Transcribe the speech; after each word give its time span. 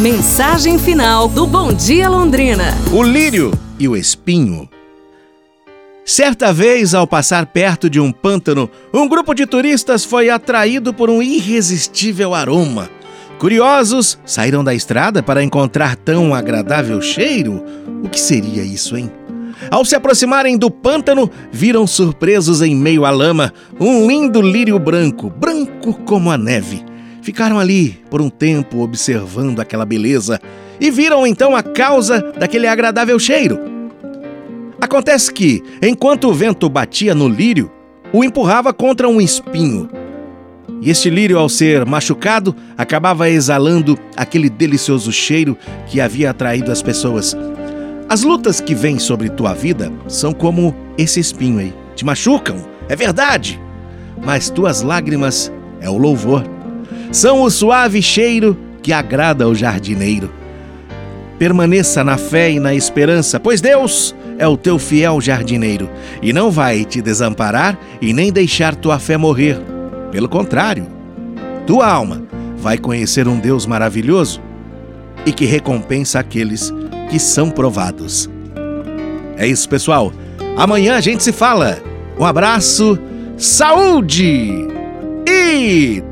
Mensagem 0.00 0.76
final 0.76 1.28
do 1.28 1.46
Bom 1.46 1.72
Dia 1.72 2.08
Londrina. 2.08 2.76
O 2.92 3.00
lírio 3.00 3.52
e 3.78 3.86
o 3.86 3.96
espinho. 3.96 4.68
Certa 6.04 6.52
vez, 6.52 6.94
ao 6.94 7.06
passar 7.06 7.46
perto 7.46 7.88
de 7.88 8.00
um 8.00 8.10
pântano, 8.10 8.68
um 8.92 9.06
grupo 9.06 9.32
de 9.32 9.46
turistas 9.46 10.04
foi 10.04 10.30
atraído 10.30 10.92
por 10.92 11.08
um 11.08 11.22
irresistível 11.22 12.34
aroma. 12.34 12.90
Curiosos, 13.38 14.18
saíram 14.26 14.64
da 14.64 14.74
estrada 14.74 15.22
para 15.22 15.44
encontrar 15.44 15.94
tão 15.94 16.34
agradável 16.34 17.00
cheiro. 17.00 17.62
O 18.02 18.08
que 18.08 18.20
seria 18.20 18.64
isso, 18.64 18.96
hein? 18.96 19.08
Ao 19.70 19.84
se 19.84 19.94
aproximarem 19.94 20.58
do 20.58 20.72
pântano, 20.72 21.30
viram 21.52 21.86
surpresos 21.86 22.62
em 22.62 22.74
meio 22.74 23.04
à 23.04 23.10
lama 23.10 23.52
um 23.78 24.08
lindo 24.08 24.42
lírio 24.42 24.76
branco, 24.76 25.30
branco 25.30 25.94
como 26.04 26.32
a 26.32 26.36
neve. 26.36 26.84
Ficaram 27.24 27.58
ali 27.58 27.98
por 28.10 28.20
um 28.20 28.28
tempo 28.28 28.80
observando 28.80 29.58
aquela 29.58 29.86
beleza 29.86 30.38
e 30.78 30.90
viram 30.90 31.26
então 31.26 31.56
a 31.56 31.62
causa 31.62 32.20
daquele 32.38 32.66
agradável 32.66 33.18
cheiro. 33.18 33.58
Acontece 34.78 35.32
que, 35.32 35.62
enquanto 35.80 36.28
o 36.28 36.34
vento 36.34 36.68
batia 36.68 37.14
no 37.14 37.26
lírio, 37.26 37.72
o 38.12 38.22
empurrava 38.22 38.74
contra 38.74 39.08
um 39.08 39.22
espinho. 39.22 39.88
E 40.82 40.90
este 40.90 41.08
lírio, 41.08 41.38
ao 41.38 41.48
ser 41.48 41.86
machucado, 41.86 42.54
acabava 42.76 43.30
exalando 43.30 43.98
aquele 44.14 44.50
delicioso 44.50 45.10
cheiro 45.10 45.56
que 45.86 46.02
havia 46.02 46.28
atraído 46.28 46.70
as 46.70 46.82
pessoas. 46.82 47.34
As 48.06 48.22
lutas 48.22 48.60
que 48.60 48.74
vêm 48.74 48.98
sobre 48.98 49.30
tua 49.30 49.54
vida 49.54 49.90
são 50.08 50.34
como 50.34 50.76
esse 50.98 51.20
espinho 51.20 51.58
aí. 51.58 51.72
Te 51.96 52.04
machucam, 52.04 52.62
é 52.86 52.94
verdade. 52.94 53.58
Mas 54.22 54.50
tuas 54.50 54.82
lágrimas 54.82 55.50
é 55.80 55.88
o 55.88 55.96
louvor. 55.96 56.53
São 57.14 57.42
o 57.42 57.48
suave 57.48 58.02
cheiro 58.02 58.56
que 58.82 58.92
agrada 58.92 59.44
ao 59.44 59.54
jardineiro. 59.54 60.32
Permaneça 61.38 62.02
na 62.02 62.18
fé 62.18 62.50
e 62.50 62.58
na 62.58 62.74
esperança, 62.74 63.38
pois 63.38 63.60
Deus 63.60 64.12
é 64.36 64.48
o 64.48 64.56
teu 64.56 64.80
fiel 64.80 65.20
jardineiro 65.20 65.88
e 66.20 66.32
não 66.32 66.50
vai 66.50 66.84
te 66.84 67.00
desamparar 67.00 67.78
e 68.02 68.12
nem 68.12 68.32
deixar 68.32 68.74
tua 68.74 68.98
fé 68.98 69.16
morrer. 69.16 69.56
Pelo 70.10 70.28
contrário, 70.28 70.88
tua 71.68 71.86
alma 71.86 72.20
vai 72.56 72.78
conhecer 72.78 73.28
um 73.28 73.38
Deus 73.38 73.64
maravilhoso 73.64 74.42
e 75.24 75.30
que 75.30 75.44
recompensa 75.44 76.18
aqueles 76.18 76.74
que 77.08 77.20
são 77.20 77.48
provados. 77.48 78.28
É 79.36 79.46
isso, 79.46 79.68
pessoal. 79.68 80.12
Amanhã 80.56 80.96
a 80.96 81.00
gente 81.00 81.22
se 81.22 81.30
fala. 81.30 81.78
Um 82.18 82.24
abraço, 82.24 82.98
saúde 83.36 84.66
e 85.28 86.02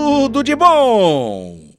tudo 0.00 0.42
de 0.42 0.56
bom! 0.56 1.69